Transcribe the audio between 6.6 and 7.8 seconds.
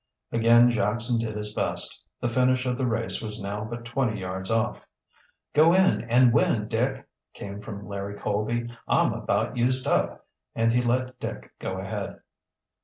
Dick," came